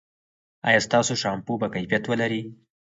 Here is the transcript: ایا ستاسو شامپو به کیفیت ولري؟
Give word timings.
ایا 0.67 0.79
ستاسو 0.87 1.13
شامپو 1.21 1.53
به 1.61 1.67
کیفیت 1.73 2.03
ولري؟ 2.07 2.41